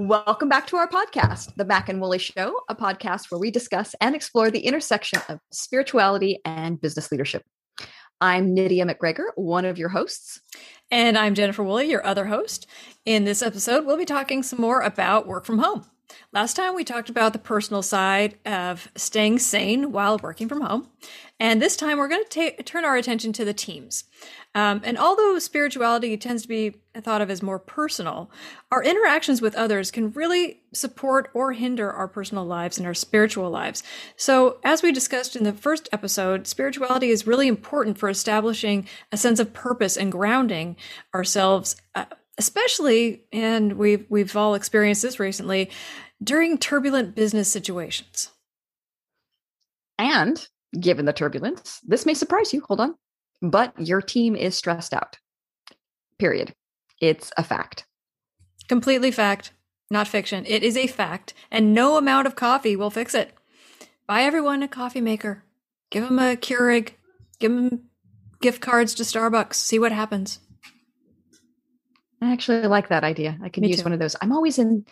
[0.00, 3.96] Welcome back to our podcast, The Mac and Woolley Show, a podcast where we discuss
[4.00, 7.42] and explore the intersection of spirituality and business leadership.
[8.20, 10.40] I'm Nydia McGregor, one of your hosts.
[10.90, 12.66] And I'm Jennifer Woolley, your other host.
[13.04, 15.84] In this episode, we'll be talking some more about work from home.
[16.30, 20.88] Last time we talked about the personal side of staying sane while working from home.
[21.40, 24.04] And this time we're going to ta- turn our attention to the teams.
[24.54, 28.30] Um, and although spirituality tends to be thought of as more personal,
[28.70, 33.48] our interactions with others can really support or hinder our personal lives and our spiritual
[33.48, 33.82] lives.
[34.16, 39.16] So, as we discussed in the first episode, spirituality is really important for establishing a
[39.16, 40.76] sense of purpose and grounding
[41.14, 41.76] ourselves.
[41.94, 42.04] Uh,
[42.36, 45.70] especially, and we've we've all experienced this recently,
[46.22, 48.30] during turbulent business situations.
[49.98, 50.46] And
[50.80, 52.62] given the turbulence, this may surprise you.
[52.68, 52.94] Hold on
[53.40, 55.18] but your team is stressed out.
[56.18, 56.54] Period.
[57.00, 57.86] It's a fact.
[58.68, 59.52] Completely fact,
[59.90, 60.44] not fiction.
[60.46, 63.32] It is a fact, and no amount of coffee will fix it.
[64.06, 65.44] Buy everyone a coffee maker.
[65.90, 66.90] Give them a Keurig.
[67.38, 67.84] Give them
[68.40, 69.54] gift cards to Starbucks.
[69.54, 70.40] See what happens.
[72.20, 73.38] I actually like that idea.
[73.42, 73.84] I can Me use too.
[73.84, 74.16] one of those.
[74.20, 74.84] I'm always in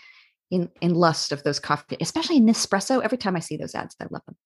[0.50, 3.02] in in lust of those coffee, especially in Nespresso.
[3.02, 4.36] Every time I see those ads, I love them.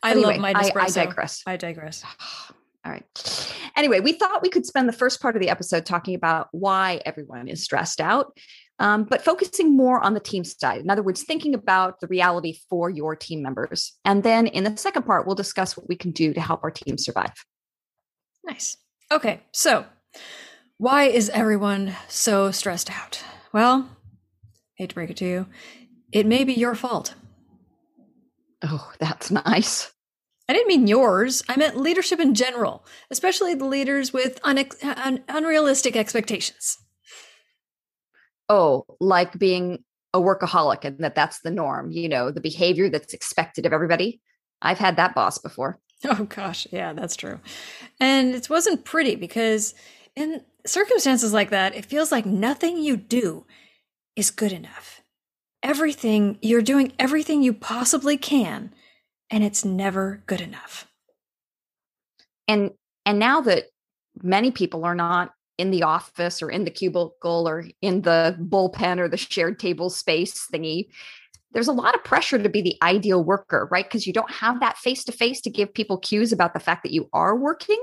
[0.00, 0.76] But I anyway, love my Nespresso.
[0.76, 1.42] I, I digress.
[1.46, 2.04] I digress.
[2.84, 3.52] All right.
[3.76, 7.00] Anyway, we thought we could spend the first part of the episode talking about why
[7.06, 8.36] everyone is stressed out,
[8.80, 10.80] um, but focusing more on the team side.
[10.80, 13.92] In other words, thinking about the reality for your team members.
[14.04, 16.72] And then in the second part, we'll discuss what we can do to help our
[16.72, 17.32] team survive.
[18.44, 18.76] Nice.
[19.12, 19.42] Okay.
[19.52, 19.86] So,
[20.78, 23.22] why is everyone so stressed out?
[23.52, 23.88] Well,
[24.82, 25.46] hate to break it to you,
[26.10, 27.14] it may be your fault.
[28.62, 29.92] Oh, that's nice.
[30.48, 31.42] I didn't mean yours.
[31.48, 36.78] I meant leadership in general, especially the leaders with un- un- unrealistic expectations.
[38.48, 43.14] Oh, like being a workaholic and that that's the norm, you know, the behavior that's
[43.14, 44.20] expected of everybody.
[44.60, 45.78] I've had that boss before.
[46.04, 47.38] Oh gosh, yeah, that's true.
[48.00, 49.72] And it wasn't pretty because
[50.16, 53.46] in circumstances like that, it feels like nothing you do
[54.16, 55.02] is good enough.
[55.62, 58.72] Everything, you're doing everything you possibly can
[59.30, 60.86] and it's never good enough.
[62.46, 62.72] And
[63.06, 63.64] and now that
[64.22, 68.98] many people are not in the office or in the cubicle or in the bullpen
[68.98, 70.88] or the shared table space thingy,
[71.52, 73.84] there's a lot of pressure to be the ideal worker, right?
[73.84, 76.82] Because you don't have that face to face to give people cues about the fact
[76.82, 77.82] that you are working.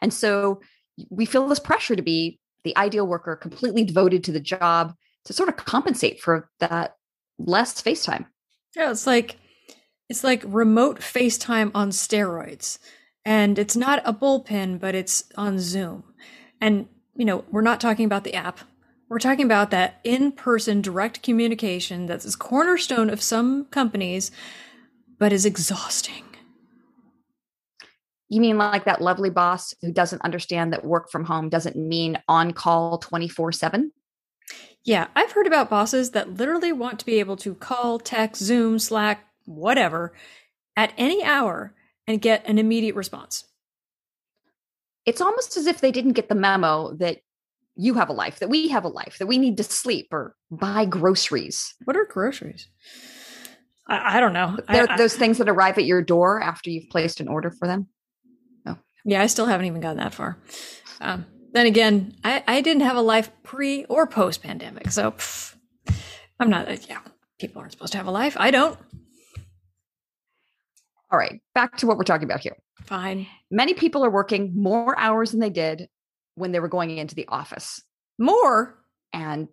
[0.00, 0.60] And so
[1.08, 4.94] we feel this pressure to be the ideal worker, completely devoted to the job
[5.24, 6.96] to sort of compensate for that
[7.38, 8.26] less face time.
[8.76, 9.36] Yeah, it's like
[10.10, 12.78] it's like remote FaceTime on steroids.
[13.24, 16.02] And it's not a bullpen, but it's on Zoom.
[16.60, 18.58] And, you know, we're not talking about the app.
[19.08, 24.32] We're talking about that in person direct communication that's a cornerstone of some companies,
[25.18, 26.24] but is exhausting.
[28.28, 32.20] You mean like that lovely boss who doesn't understand that work from home doesn't mean
[32.26, 33.92] on call 24 7?
[34.84, 38.78] Yeah, I've heard about bosses that literally want to be able to call, text, Zoom,
[38.78, 40.12] Slack, whatever,
[40.76, 41.74] at any hour
[42.06, 43.44] and get an immediate response.
[45.04, 47.18] It's almost as if they didn't get the memo that
[47.76, 50.34] you have a life, that we have a life, that we need to sleep or
[50.50, 51.74] buy groceries.
[51.84, 52.68] What are groceries?
[53.86, 54.58] I, I don't know.
[54.68, 57.66] They're I, those things that arrive at your door after you've placed an order for
[57.66, 57.88] them.
[58.66, 58.76] Oh.
[59.04, 60.38] Yeah, I still haven't even gotten that far.
[61.00, 64.90] Um, then again, I, I didn't have a life pre or post pandemic.
[64.90, 65.54] So pff,
[66.38, 67.00] I'm not, uh, yeah,
[67.38, 68.36] people aren't supposed to have a life.
[68.38, 68.78] I don't.
[71.12, 72.56] All right, back to what we're talking about here.
[72.84, 73.26] Fine.
[73.50, 75.88] Many people are working more hours than they did
[76.36, 77.82] when they were going into the office.
[78.18, 78.78] More?
[79.12, 79.48] And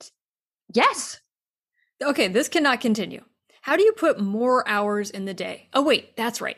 [0.74, 1.20] yes.
[2.04, 3.24] Okay, this cannot continue.
[3.62, 5.70] How do you put more hours in the day?
[5.74, 6.58] Oh, wait, that's right.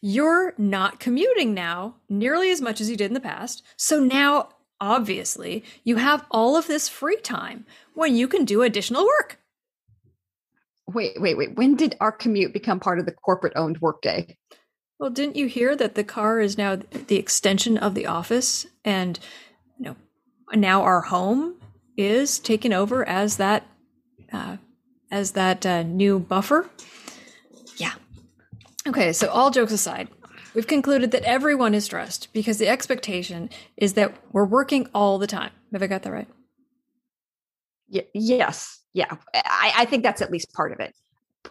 [0.00, 3.62] You're not commuting now nearly as much as you did in the past.
[3.76, 4.48] So now,
[4.80, 9.38] obviously, you have all of this free time when you can do additional work.
[10.86, 11.56] Wait, wait, wait.
[11.56, 14.36] When did our commute become part of the corporate owned workday?
[14.98, 19.18] Well, didn't you hear that the car is now the extension of the office and
[19.78, 19.96] you know
[20.54, 21.54] now our home
[21.96, 23.66] is taken over as that
[24.32, 24.58] uh,
[25.10, 26.68] as that uh, new buffer?
[27.76, 27.94] Yeah.
[28.86, 30.08] Okay, so all jokes aside,
[30.54, 35.26] we've concluded that everyone is stressed because the expectation is that we're working all the
[35.26, 35.52] time.
[35.72, 36.28] Have I got that right?
[37.88, 38.80] Y- yes.
[38.92, 40.94] yeah, I, I think that's at least part of it.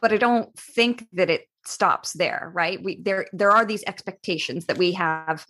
[0.01, 2.81] But I don't think that it stops there, right?
[2.81, 5.45] We there there are these expectations that we have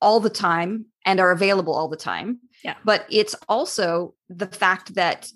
[0.00, 2.40] all the time and are available all the time.
[2.64, 2.76] Yeah.
[2.84, 5.30] But it's also the fact that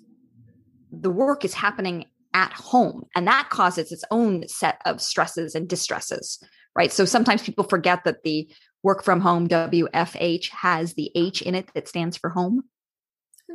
[0.91, 5.67] the work is happening at home and that causes its own set of stresses and
[5.67, 6.43] distresses,
[6.75, 6.91] right?
[6.91, 8.49] So sometimes people forget that the
[8.83, 12.63] work from home WFH has the H in it that stands for home.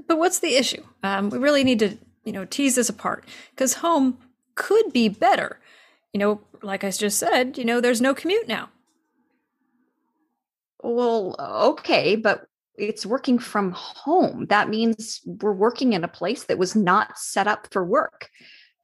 [0.09, 0.83] But what's the issue?
[1.03, 4.19] Um, we really need to, you know, tease this apart because home
[4.55, 5.61] could be better.
[6.13, 8.71] You know, like I just said, you know, there's no commute now.
[10.83, 12.47] Well, okay, but
[12.77, 14.47] it's working from home.
[14.47, 18.31] That means we're working in a place that was not set up for work.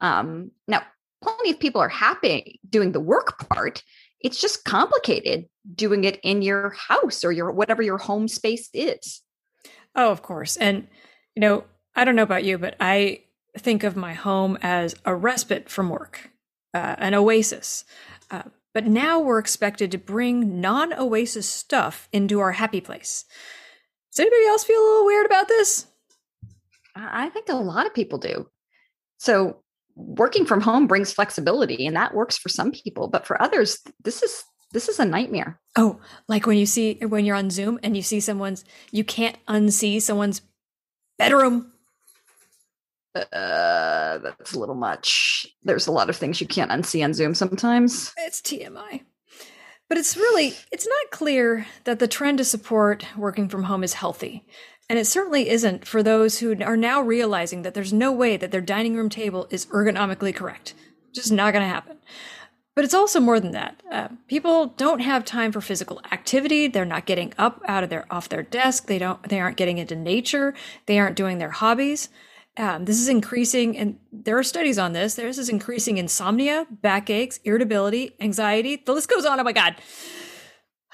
[0.01, 0.83] Um, now,
[1.23, 3.83] plenty of people are happy doing the work part.
[4.27, 9.23] It's just complicated doing it in your house or your whatever your home space is.
[9.95, 10.57] Oh, of course.
[10.57, 10.89] And,
[11.37, 11.63] you know,
[11.95, 13.23] I don't know about you, but I
[13.57, 16.33] think of my home as a respite from work,
[16.75, 17.85] uh, an oasis.
[18.29, 18.43] Uh,
[18.75, 23.27] but now we're expected to bring non oasis stuff into our happy place.
[24.11, 25.87] Does anybody else feel a little weird about this?
[26.97, 28.49] I think a lot of people do.
[29.19, 29.63] So,
[29.97, 34.23] working from home brings flexibility and that works for some people, but for others, this
[34.23, 35.59] is this is a nightmare.
[35.77, 39.37] Oh, like when you see when you're on Zoom and you see someone's you can't
[39.49, 40.43] unsee someone's
[41.19, 41.73] bedroom.
[43.15, 45.47] Uh, that's a little much.
[45.63, 48.13] There's a lot of things you can't unsee on Zoom sometimes.
[48.19, 49.03] It's TMI.
[49.89, 53.95] But it's really it's not clear that the trend to support working from home is
[53.95, 54.45] healthy.
[54.89, 58.53] And it certainly isn't for those who are now realizing that there's no way that
[58.53, 60.75] their dining room table is ergonomically correct.
[61.13, 61.99] Just not going to happen.
[62.77, 63.83] But it's also more than that.
[63.91, 66.69] Uh, people don't have time for physical activity.
[66.69, 68.87] They're not getting up out of their off their desk.
[68.87, 69.23] They don't.
[69.23, 70.55] They aren't getting into nature.
[70.85, 72.11] They aren't doing their hobbies.
[72.59, 75.15] Um, this is increasing, and there are studies on this.
[75.15, 78.77] This is increasing insomnia, backaches, irritability, anxiety.
[78.77, 79.41] The list goes on.
[79.41, 79.77] Oh my god.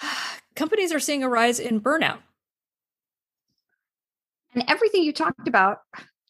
[0.54, 2.18] Companies are seeing a rise in burnout.
[4.54, 5.78] And everything you talked about,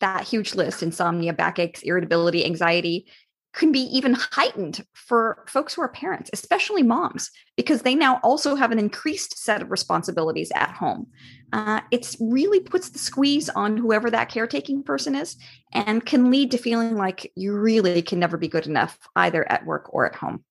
[0.01, 3.07] that huge list insomnia, backaches, irritability, anxiety
[3.53, 8.55] can be even heightened for folks who are parents, especially moms, because they now also
[8.55, 11.07] have an increased set of responsibilities at home.
[11.53, 15.37] Uh, it really puts the squeeze on whoever that caretaking person is
[15.73, 19.67] and can lead to feeling like you really can never be good enough either at
[19.67, 20.43] work or at home.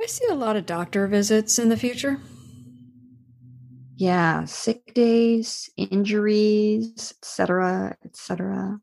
[0.00, 2.20] I see a lot of doctor visits in the future.
[3.96, 8.80] Yeah, sick days, injuries, etc., etc.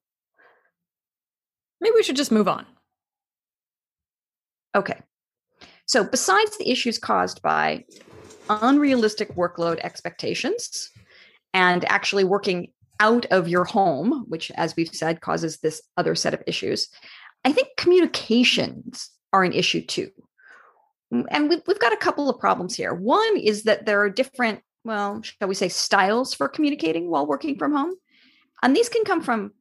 [1.80, 2.66] Maybe we should just move on.
[4.76, 5.02] Okay.
[5.86, 7.84] So, besides the issues caused by
[8.50, 10.90] unrealistic workload expectations
[11.54, 16.34] and actually working out of your home, which, as we've said, causes this other set
[16.34, 16.88] of issues,
[17.44, 20.12] I think communications are an issue too.
[21.12, 22.94] And we've, we've got a couple of problems here.
[22.94, 27.58] One is that there are different, well, shall we say, styles for communicating while working
[27.58, 27.94] from home.
[28.64, 29.52] And these can come from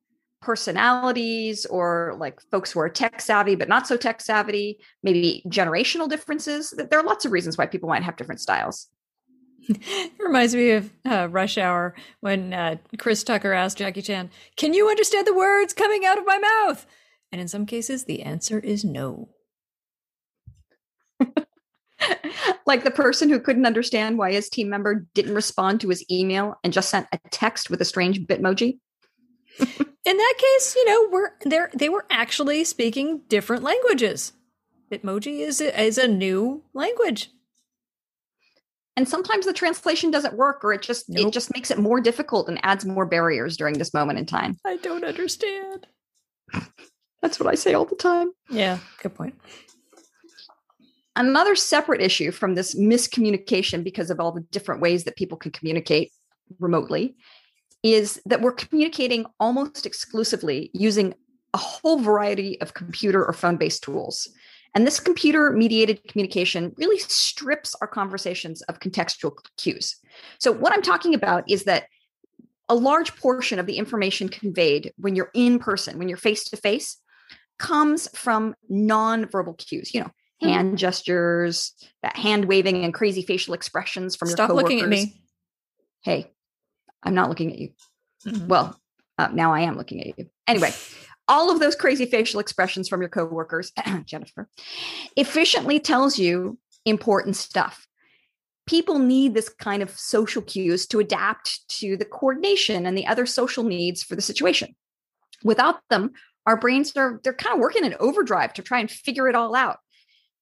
[0.41, 6.09] personalities or like folks who are tech savvy but not so tech savvy, maybe generational
[6.09, 6.71] differences.
[6.71, 8.89] There are lots of reasons why people might have different styles.
[9.69, 14.73] it reminds me of uh, Rush Hour when uh, Chris Tucker asked Jackie Chan, Can
[14.73, 16.87] you understand the words coming out of my mouth?
[17.31, 19.29] And in some cases, the answer is no.
[22.67, 26.59] like the person who couldn't understand why his team member didn't respond to his email
[26.65, 28.79] and just sent a text with a strange bitmoji
[30.05, 31.71] in that case, you know, we're there.
[31.75, 34.33] They were actually speaking different languages.
[34.91, 37.31] Bitmoji is a, is a new language,
[38.97, 41.29] and sometimes the translation doesn't work, or it just nope.
[41.29, 44.57] it just makes it more difficult and adds more barriers during this moment in time.
[44.65, 45.87] I don't understand.
[47.23, 48.31] That's what I say all the time.
[48.49, 49.39] Yeah, good point.
[51.17, 55.51] Another separate issue from this miscommunication because of all the different ways that people can
[55.51, 56.13] communicate
[56.59, 57.17] remotely
[57.83, 61.15] is that we're communicating almost exclusively using
[61.55, 64.29] a whole variety of computer or phone based tools.
[64.75, 69.97] And this computer mediated communication really strips our conversations of contextual cues.
[70.39, 71.87] So, what I'm talking about is that
[72.69, 76.57] a large portion of the information conveyed when you're in person, when you're face to
[76.57, 76.99] face,
[77.59, 80.11] comes from non-verbal cues, you know.
[80.41, 84.79] Hand gestures, that hand waving and crazy facial expressions from Stop your coworkers.
[84.79, 85.23] Stop looking at me.
[86.03, 86.31] Hey,
[87.03, 87.71] I'm not looking at you.
[88.27, 88.47] Mm-hmm.
[88.49, 88.81] Well,
[89.19, 90.31] uh, now I am looking at you.
[90.47, 90.73] Anyway,
[91.29, 93.73] all of those crazy facial expressions from your coworkers,
[94.05, 94.49] Jennifer,
[95.17, 97.87] efficiently tells you important stuff.
[98.67, 103.27] People need this kind of social cues to adapt to the coordination and the other
[103.27, 104.75] social needs for the situation.
[105.43, 106.13] Without them,
[106.47, 109.55] our brains are they're kind of working in overdrive to try and figure it all
[109.55, 109.79] out.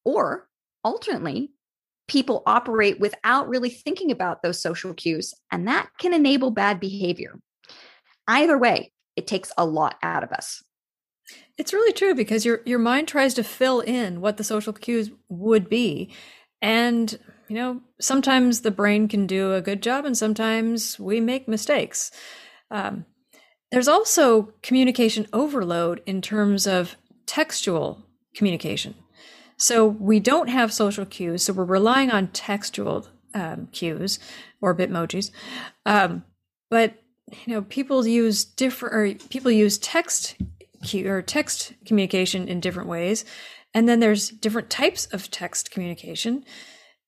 [0.08, 0.48] Or
[0.84, 1.50] alternately,
[2.08, 7.38] people operate without really thinking about those social cues, and that can enable bad behavior.
[8.26, 10.64] Either way, it takes a lot out of us.
[11.58, 15.10] It's really true because your your mind tries to fill in what the social cues
[15.28, 16.10] would be.
[16.62, 21.48] And, you know, sometimes the brain can do a good job and sometimes we make
[21.48, 22.10] mistakes.
[22.70, 23.04] Um,
[23.70, 26.96] there's also communication overload in terms of
[27.26, 28.02] textual
[28.34, 28.94] communication.
[29.58, 34.18] So we don't have social cues, so we're relying on textual um, cues
[34.60, 35.30] or bitmojis.
[35.84, 36.24] Um,
[36.70, 36.94] but
[37.46, 40.36] you know, people use different, or people use text
[40.84, 43.24] cue or text communication in different ways,
[43.74, 46.44] and then there's different types of text communication.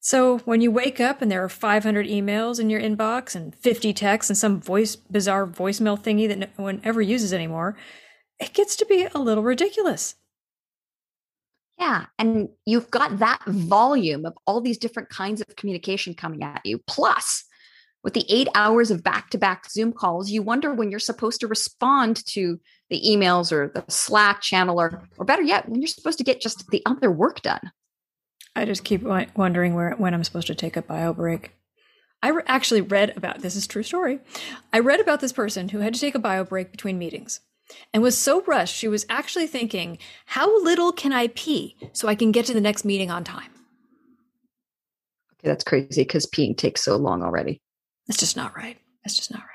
[0.01, 3.93] So when you wake up and there are 500 emails in your inbox and 50
[3.93, 7.77] texts and some voice bizarre voicemail thingy that no one ever uses anymore,
[8.41, 10.15] it gets to be a little ridiculous.
[11.81, 16.61] Yeah, and you've got that volume of all these different kinds of communication coming at
[16.63, 16.79] you.
[16.87, 17.45] Plus,
[18.05, 22.25] with the 8 hours of back-to-back Zoom calls, you wonder when you're supposed to respond
[22.27, 22.61] to
[22.91, 26.43] the emails or the Slack channel or or better yet, when you're supposed to get
[26.43, 27.73] just the other work done.
[28.55, 29.03] I just keep
[29.35, 31.53] wondering where when I'm supposed to take a bio break.
[32.23, 34.21] I re- actually read about this is true story.
[34.71, 37.41] I read about this person who had to take a bio break between meetings
[37.93, 42.15] and was so rushed she was actually thinking, "How little can I pee so I
[42.15, 43.51] can get to the next meeting on time?"
[45.35, 47.63] Okay, that's crazy because peeing takes so long already.
[48.09, 48.77] It's just not right.
[49.05, 49.47] It's just not right.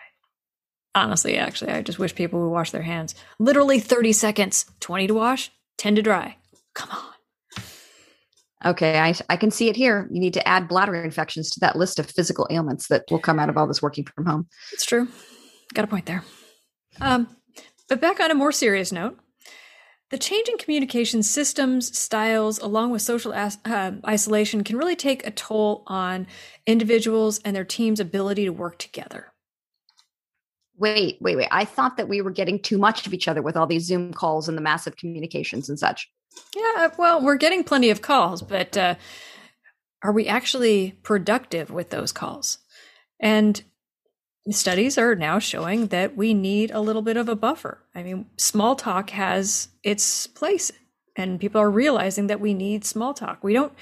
[0.95, 3.15] Honestly, actually, I just wish people would wash their hands.
[3.37, 6.37] Literally 30 seconds, 20 to wash, 10 to dry.
[6.73, 7.15] Come on.
[8.65, 10.07] Okay, I, I can see it here.
[10.09, 13.39] You need to add bladder infections to that list of physical ailments that will come
[13.39, 14.47] out of all this working from home.
[14.71, 15.07] It's true.
[15.73, 16.23] Got a point there.
[16.99, 17.27] Um,
[17.87, 19.19] but back on a more serious note,
[20.11, 25.25] the change in communication systems, styles, along with social as- uh, isolation, can really take
[25.25, 26.27] a toll on
[26.67, 29.33] individuals and their team's ability to work together.
[30.77, 31.47] Wait, wait, wait.
[31.51, 34.13] I thought that we were getting too much of each other with all these Zoom
[34.13, 36.11] calls and the massive communications and such.
[36.55, 38.95] Yeah, well, we're getting plenty of calls, but uh,
[40.03, 42.57] are we actually productive with those calls?
[43.19, 43.63] And
[44.51, 47.79] studies are now showing that we need a little bit of a buffer.
[47.93, 50.71] I mean, small talk has its place,
[51.15, 53.43] and people are realizing that we need small talk.
[53.43, 53.73] We don't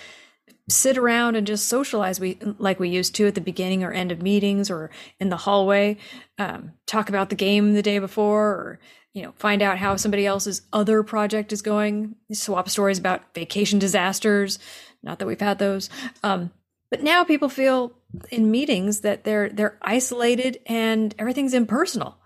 [0.70, 4.14] sit around and just socialize we like we used to at the beginning or end
[4.14, 4.90] of meetings or
[5.20, 5.98] in the hallway
[6.38, 8.80] um, talk about the game the day before or
[9.14, 13.80] you know, find out how somebody else's other project is going, swap stories about vacation
[13.80, 14.58] disasters.
[15.04, 15.90] Not that we've had those.
[16.24, 16.52] Um,
[16.94, 17.92] but now people feel
[18.30, 22.20] in meetings that they're they're isolated and everything's impersonal.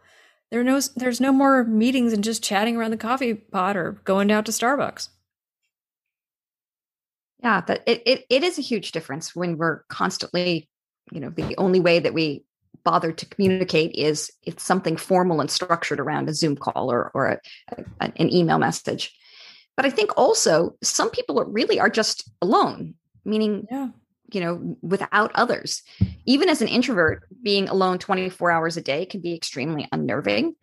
[0.52, 4.28] There no there's no more meetings and just chatting around the coffee pot or going
[4.28, 5.08] down to Starbucks.
[7.42, 10.68] Yeah, that it, it it is a huge difference when we're constantly,
[11.14, 12.44] you know, the only way that we
[12.84, 17.28] bother to communicate is it's something formal and structured around a Zoom call or, or
[17.28, 17.40] a,
[18.02, 19.18] a, an email message.
[19.78, 23.92] But I think also some people are really are just alone, meaning, yeah.
[24.31, 25.84] You know, without others.
[26.25, 30.55] Even as an introvert, being alone 24 hours a day can be extremely unnerving.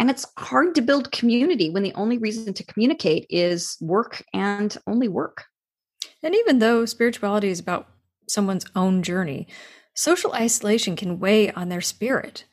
[0.00, 4.76] And it's hard to build community when the only reason to communicate is work and
[4.86, 5.44] only work.
[6.22, 7.88] And even though spirituality is about
[8.26, 9.46] someone's own journey,
[9.94, 12.44] Social isolation can weigh on their spirit.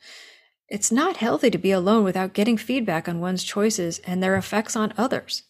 [0.68, 4.76] It's not healthy to be alone without getting feedback on one's choices and their effects
[4.76, 5.44] on others.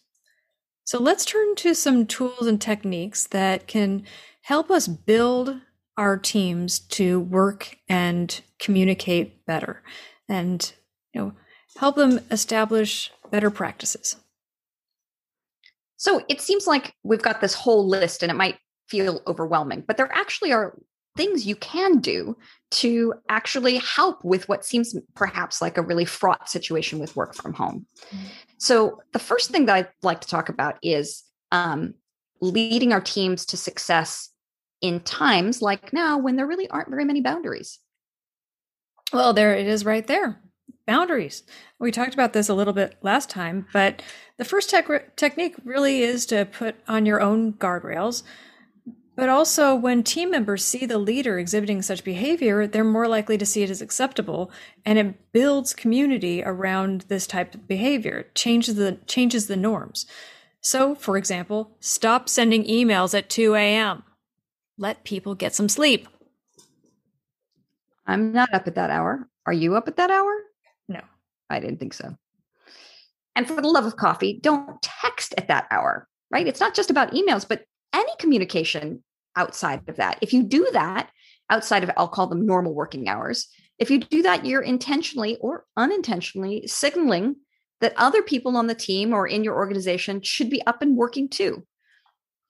[0.83, 4.03] So let's turn to some tools and techniques that can
[4.41, 5.59] help us build
[5.97, 9.83] our teams to work and communicate better
[10.29, 10.73] and
[11.13, 11.33] you know
[11.77, 14.15] help them establish better practices.
[15.97, 18.57] So it seems like we've got this whole list and it might
[18.89, 20.77] feel overwhelming, but there actually are
[21.15, 22.35] things you can do
[22.71, 27.53] to actually help with what seems perhaps like a really fraught situation with work from
[27.53, 27.85] home.
[28.07, 28.25] Mm-hmm.
[28.57, 31.93] So, the first thing that I'd like to talk about is um,
[32.41, 34.30] leading our teams to success
[34.81, 37.79] in times like now when there really aren't very many boundaries.
[39.13, 40.41] Well, there it is right there.
[40.87, 41.43] Boundaries.
[41.79, 44.01] We talked about this a little bit last time, but
[44.37, 48.23] the first tech- technique really is to put on your own guardrails
[49.15, 53.45] but also, when team members see the leader exhibiting such behavior, they're more likely to
[53.45, 54.49] see it as acceptable,
[54.85, 58.27] and it builds community around this type of behavior.
[58.35, 60.05] Changes the changes the norms.
[60.61, 64.03] So, for example, stop sending emails at 2 a.m.
[64.81, 66.07] Let people get some sleep.
[68.07, 69.29] I'm not up at that hour.
[69.45, 70.35] Are you up at that hour?
[70.89, 71.01] No.
[71.51, 72.15] I didn't think so.
[73.35, 76.47] And for the love of coffee, don't text at that hour, right?
[76.47, 79.03] It's not just about emails, but any communication
[79.35, 80.17] outside of that.
[80.21, 81.11] If you do that
[81.51, 83.47] outside of, I'll call them normal working hours,
[83.77, 87.35] if you do that, you're intentionally or unintentionally signaling
[87.81, 91.29] that other people on the team or in your organization should be up and working
[91.29, 91.65] too.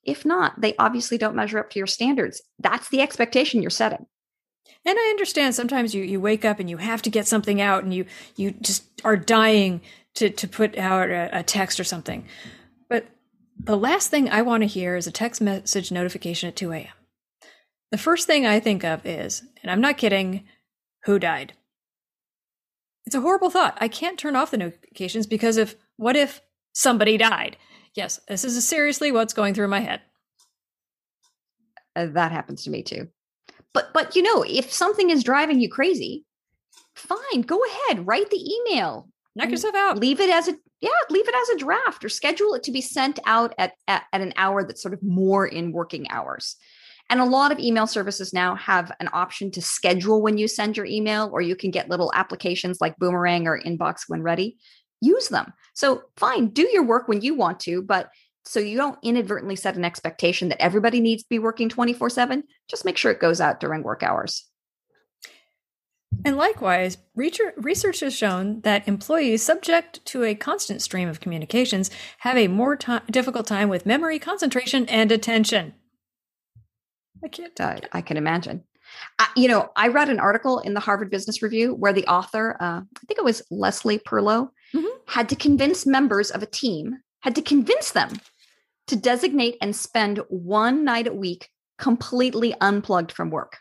[0.02, 2.42] If not, they obviously don't measure up to your standards.
[2.58, 4.06] That's the expectation you're setting.
[4.84, 7.84] And I understand sometimes you, you wake up and you have to get something out
[7.84, 8.04] and you
[8.34, 9.80] you just are dying
[10.14, 12.26] to, to put out a, a text or something.
[12.88, 13.06] But
[13.58, 16.88] the last thing I want to hear is a text message notification at 2 a.m.
[17.90, 20.44] The first thing I think of is, and I'm not kidding,
[21.04, 21.52] who died?
[23.06, 23.78] It's a horrible thought.
[23.80, 26.40] I can't turn off the notifications because if what if
[26.72, 27.56] somebody died?
[27.94, 30.00] Yes, this is seriously what's going through my head.
[31.94, 33.08] Uh, that happens to me too.
[33.74, 36.24] But but you know, if something is driving you crazy,
[36.94, 39.08] fine, go ahead, write the email.
[39.34, 39.98] Knock yourself out.
[39.98, 42.80] Leave it as a yeah, leave it as a draft or schedule it to be
[42.80, 46.56] sent out at, at, at an hour that's sort of more in working hours.
[47.08, 50.76] And a lot of email services now have an option to schedule when you send
[50.76, 54.56] your email, or you can get little applications like Boomerang or Inbox when ready.
[55.02, 55.52] Use them.
[55.74, 58.10] So, fine, do your work when you want to, but
[58.44, 62.44] so you don't inadvertently set an expectation that everybody needs to be working 24 7,
[62.68, 64.48] just make sure it goes out during work hours.
[66.24, 72.36] And likewise, research has shown that employees subject to a constant stream of communications have
[72.36, 75.74] a more t- difficult time with memory, concentration, and attention.
[77.24, 77.58] I can't.
[77.60, 78.62] Uh, I can imagine.
[79.18, 82.56] Uh, you know, I read an article in the Harvard Business Review where the author,
[82.60, 84.98] uh, I think it was Leslie Perlow, mm-hmm.
[85.06, 88.10] had to convince members of a team, had to convince them
[88.86, 91.48] to designate and spend one night a week
[91.78, 93.58] completely unplugged from work.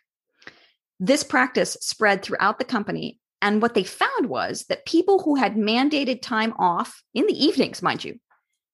[1.00, 3.20] This practice spread throughout the company.
[3.42, 7.82] And what they found was that people who had mandated time off in the evenings,
[7.82, 8.20] mind you,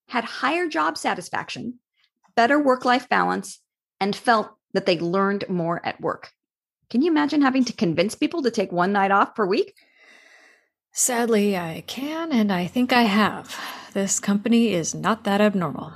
[0.09, 1.79] had higher job satisfaction,
[2.35, 3.59] better work life balance,
[3.99, 6.31] and felt that they learned more at work.
[6.89, 9.73] Can you imagine having to convince people to take one night off per week?
[10.99, 13.55] Sadly, I can, and I think I have.
[13.93, 15.93] This company is not that abnormal.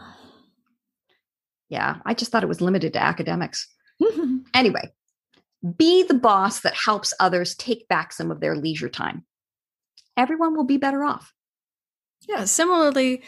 [1.69, 3.67] Yeah, I just thought it was limited to academics.
[4.53, 4.93] anyway,
[5.75, 9.25] be the boss that helps others take back some of their leisure time.
[10.17, 11.33] Everyone will be better off.
[12.29, 13.23] Yeah, similarly,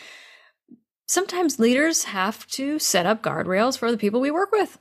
[1.07, 4.77] sometimes leaders have to set up guardrails for the people we work with.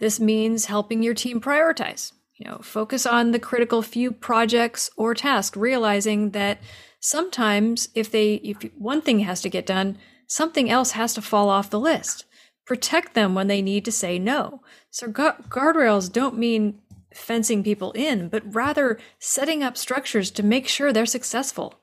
[0.00, 2.12] This means helping your team prioritize.
[2.40, 6.58] You know, focus on the critical few projects or tasks, realizing that
[6.98, 11.50] sometimes if they if one thing has to get done, something else has to fall
[11.50, 12.24] off the list.
[12.64, 14.62] Protect them when they need to say no.
[14.88, 16.80] So gu- guardrails don't mean
[17.12, 21.74] fencing people in, but rather setting up structures to make sure they're successful.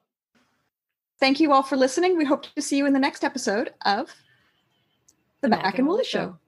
[1.19, 2.17] Thank you all for listening.
[2.17, 4.09] We hope to see you in the next episode of
[5.41, 6.19] The, Mac, and Woolley Show.
[6.19, 6.39] Show.